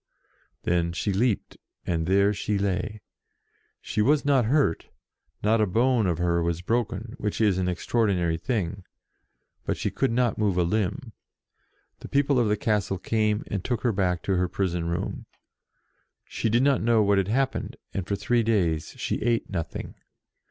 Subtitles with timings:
[0.63, 3.01] Then she leaped, and there she lay.
[3.81, 4.87] She was not hurt,
[5.43, 8.83] not a bone of her was broken, which is an extraordinary thing,
[9.63, 11.13] but she could not move a limb.
[11.99, 15.27] The people of the castle came and took her back to her prison room.
[16.25, 19.93] She did not know what had happened, and for three days she ate nothing.